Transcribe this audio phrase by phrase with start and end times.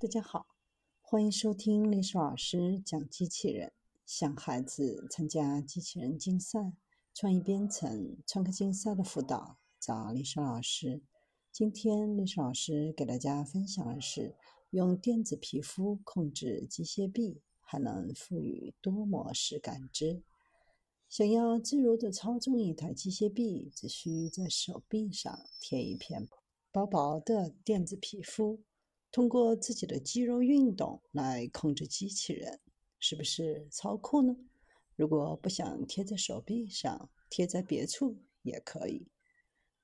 [0.00, 0.46] 大家好，
[1.00, 3.72] 欢迎收听历史老师讲机器人。
[4.06, 6.72] 想孩子参加机器人竞赛、
[7.12, 11.02] 创意编程、创客竞赛的辅导，找历史老师。
[11.50, 14.36] 今天历史老师给大家分享的是
[14.70, 20.22] 用电子皮肤控制机械臂，还能赋予多模式感知。
[21.08, 26.28] 想要自如地操纵一台机械臂，只需在手臂上贴一片
[26.70, 28.60] 薄薄的电子皮肤。
[29.10, 32.60] 通过自己的肌肉运动来控制机器人，
[32.98, 34.36] 是不是超酷呢？
[34.96, 39.08] 如果不想贴在手臂上，贴在别处也可以。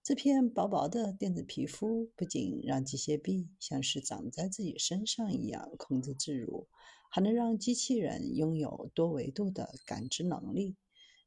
[0.02, 6.69] 这片薄薄的电子皮肤不仅让机械臂像是长在自己身上一样控制自如，
[7.09, 10.77] 还能让机器人拥有多维度的感知能力。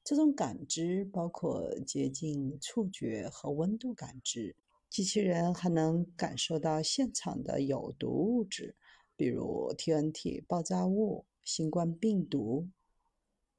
[0.04, 4.56] 这种感知包括接近、触觉和温度感知。
[4.98, 8.76] 机器人还能感受到现场的有毒物质，
[9.16, 12.68] 比如 TNT 爆炸物、新冠病毒，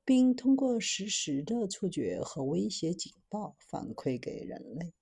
[0.05, 4.93] 并通过实时的触觉和威胁警报反馈给人类。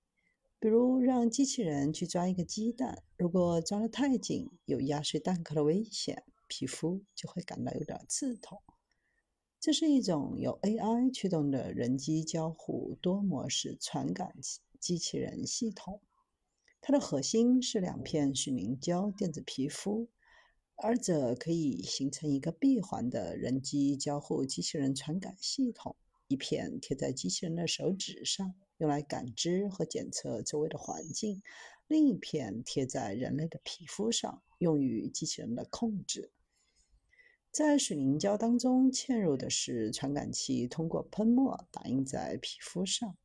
[0.59, 8.61] 比如，让机器人去抓一个鸡蛋，如果抓得太紧，有压碎蛋壳的危险，皮肤就会感到有点刺痛。
[9.59, 14.35] 这是一种由 AI 驱动的人机交互多模式传感
[14.79, 15.99] 机器人系统。
[16.81, 20.07] 它的核心是两片水凝胶电子皮肤，
[20.75, 25.95] 二者可以形成一个闭环的人机交互机器人传感系统。
[26.29, 31.41] 一片贴在机器人的手指上，用来感知和检测周围的环境；
[31.87, 36.31] 另一片贴在人类的皮肤上，用于机器人的控制。
[37.49, 43.17] 在水凝胶当中嵌入的是传感器，通过喷墨打印在皮肤上。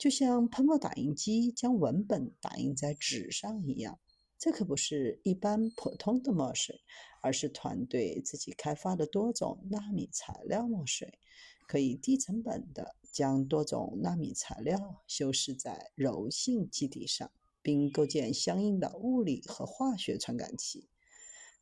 [0.00, 4.00] 就像喷墨打印机将文本打印在纸上一样，
[4.38, 6.80] 这可不是一般普通的墨水，
[7.20, 11.18] 而是团队自己开发的多种纳米材料墨水，
[11.68, 20.88] 可以低成本的将多种纳米材料修饰在柔性基底上，并构建相应的物理和化学传感器。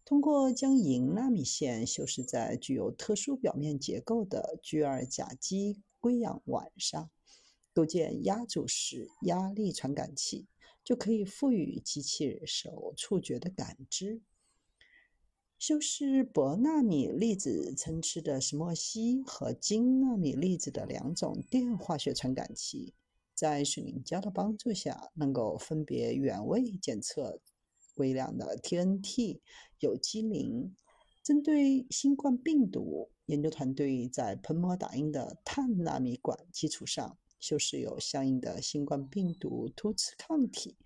[0.04, 7.10] 通过将银纳米线修饰在具有特殊表面结构的聚二甲基硅氧烷上。
[7.78, 10.48] 构建压阻式压力传感器，
[10.82, 14.20] 就可以赋予机器人手触觉的感知。
[15.60, 22.94] 修饰铂纳米粒子参差的石墨烯和金纳米粒子的两种电化学传感器，
[23.32, 27.40] 在水凝胶的帮助下，能够分别原位检测
[27.94, 29.38] 微量的 TNT、
[29.78, 30.74] 有机磷。
[31.22, 37.16] 针对新冠病毒，研究团队在喷墨打印的碳纳米管基础上。
[37.38, 40.76] 就是有相应的新冠病毒突刺抗体，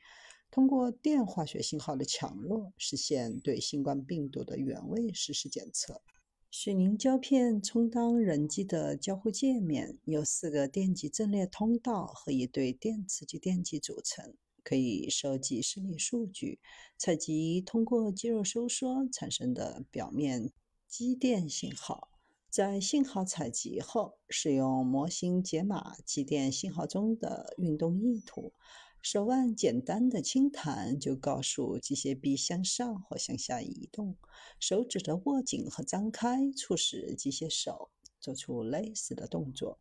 [0.51, 6.03] 通过电化学信号的强弱，实现对新冠病毒的原位实时检测。
[6.51, 16.61] 水凝胶片充当人机的交互界面，由四个电极阵列通道和一对电磁极电极组成，可以收集生理数据，
[16.99, 20.53] 采集通过肌肉收缩产生的表面
[20.87, 22.12] 肌电信号。
[22.53, 28.53] 在信号采集后，使用模型解码机电信号中的运动意图。
[29.01, 34.19] 手腕简单的轻弹就告诉机械臂向上或向下移动。
[34.61, 37.89] 手指的握紧和张开促使机械手
[38.21, 39.79] 做出类似的动作。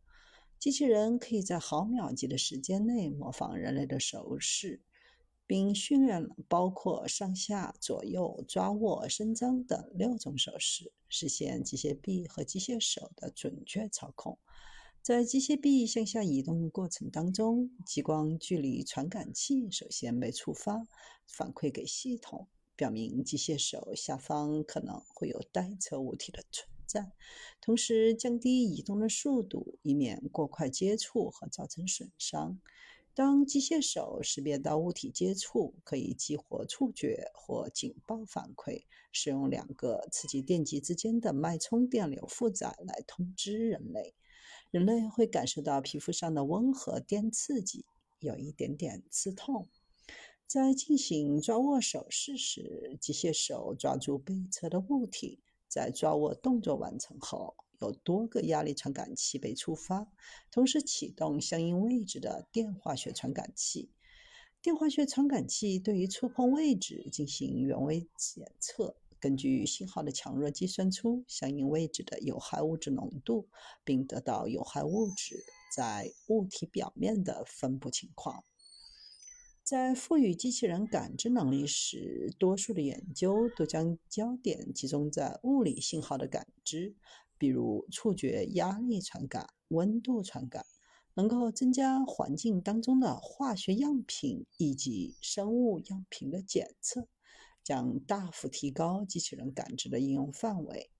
[0.58, 4.80] 机器人可以在毫秒级的时间内模仿人类的手势。
[5.52, 14.38] 并训练了包括上下左右抓握伸张等六种手势，实现机械臂和机械手的准确操控。
[15.02, 20.88] 在机械臂向下移动过程当中，激光距离传感器首先被触发，
[21.26, 27.12] 反馈给系统，表明机械手下方可能会有待测物体的存在，
[27.60, 32.58] 同时降低移动的速度，以免过快接触和造成损伤。
[33.14, 44.14] 当机械手识别到物体接触，可以激活触觉或警报反馈，使用两个刺激电极之间的脉冲电流负载来通知人类。
[44.70, 47.84] 人类会感受到皮肤上的温和电刺激，
[48.18, 49.68] 有一点点刺痛。
[50.46, 55.40] 在进行抓握手势时，机械手抓住背侧的物体，
[55.72, 57.56] 在抓握动作完成后。
[57.80, 60.06] 有多个压力传感器被触发，
[60.52, 63.90] 同时启动相应位置的电化学传感器。
[64.60, 73.48] 电化学传感器对于触碰位置进行原位检测，根据信号的强弱计算出相应位置的有害物质浓度，
[73.82, 75.42] 并得到有害物质
[75.74, 78.44] 在物体表面的分布情况。
[79.64, 86.96] 在赋予机器人感知能力时，多数的研究都将焦点集中在物理信号的感知，
[87.38, 90.66] 比如触觉、压力传感、温度传感，
[91.14, 97.06] 能够增加环境当中的化学样品以及生物样品的检测，
[97.62, 100.90] 将大幅提高机器人感知的应用范围。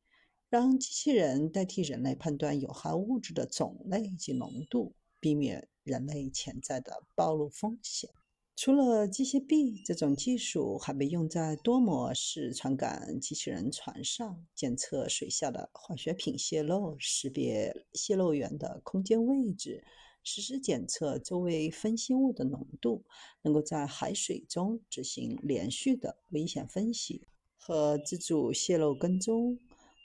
[0.48, 8.08] 让机器人代替人类判断有害物质的种类及浓度，避免人类潜在的暴露风险。
[8.54, 19.82] 除了机械臂，这种技术还被用在多模式传感机器人船上，检测水下的化学品泄漏，识别泄漏源的空间位置，
[20.22, 23.04] 实时检测周围分析物的浓度，
[23.42, 27.26] 能够在海水中执行连续的危险分析
[27.56, 29.58] 和自主泄漏跟踪。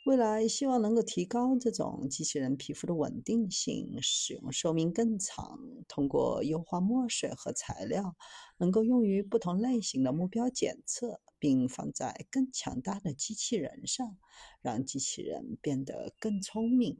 [0.07, 5.59] 未来希望能够提高这种机器人皮肤的稳定性，使用寿命更长。
[5.86, 8.15] 通过优化墨水和材料，
[8.57, 14.15] 能够用于不同类型的目标检测，并放在更强大的机器人上，
[14.62, 16.98] 让机器人变得更聪明。